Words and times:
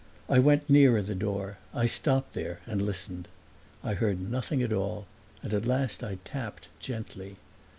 I 0.27 0.39
went 0.39 0.67
nearer 0.67 1.03
the 1.03 1.13
door; 1.13 1.59
I 1.75 1.85
stopped 1.85 2.33
there 2.33 2.59
and 2.65 2.81
listened. 2.81 3.27
I 3.83 3.93
heard 3.93 4.19
nothing 4.31 4.63
at 4.63 4.73
all 4.73 5.05
and 5.43 5.53
at 5.53 5.67
last 5.67 6.03
I 6.03 6.17
tapped 6.25 6.69
gently. 6.79 7.35